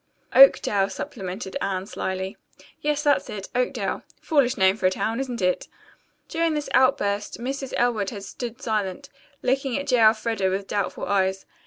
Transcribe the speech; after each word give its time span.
"Oakdale," 0.33 0.89
supplemented 0.89 1.55
Anne 1.61 1.85
slyly. 1.85 2.35
"Yes, 2.81 3.03
that's 3.03 3.29
it. 3.29 3.49
Oakdale. 3.53 4.01
Foolish 4.19 4.57
name 4.57 4.75
for 4.75 4.87
a 4.87 4.89
town, 4.89 5.19
isn't 5.19 5.43
it?" 5.43 5.67
During 6.27 6.55
this 6.55 6.69
outburst 6.73 7.37
Mrs. 7.39 7.71
Elwood 7.77 8.09
had 8.09 8.23
stood 8.23 8.59
silent, 8.63 9.09
looking 9.43 9.77
at 9.77 9.85
J. 9.85 9.99
Elfreda 10.01 10.49
with 10.49 10.65
doubtful 10.65 11.05
eyes. 11.05 11.45